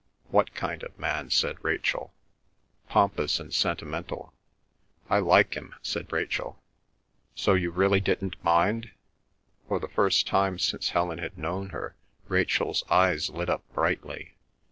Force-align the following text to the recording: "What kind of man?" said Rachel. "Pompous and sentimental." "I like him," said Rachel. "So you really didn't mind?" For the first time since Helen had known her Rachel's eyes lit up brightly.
"What 0.29 0.55
kind 0.55 0.81
of 0.81 0.97
man?" 0.97 1.29
said 1.29 1.63
Rachel. 1.63 2.11
"Pompous 2.89 3.39
and 3.39 3.53
sentimental." 3.53 4.33
"I 5.11 5.19
like 5.19 5.53
him," 5.53 5.75
said 5.83 6.11
Rachel. 6.11 6.59
"So 7.35 7.53
you 7.53 7.69
really 7.69 7.99
didn't 7.99 8.43
mind?" 8.43 8.89
For 9.67 9.79
the 9.79 9.87
first 9.87 10.25
time 10.25 10.57
since 10.57 10.89
Helen 10.89 11.19
had 11.19 11.37
known 11.37 11.69
her 11.69 11.95
Rachel's 12.27 12.83
eyes 12.89 13.29
lit 13.29 13.47
up 13.47 13.61
brightly. 13.75 14.33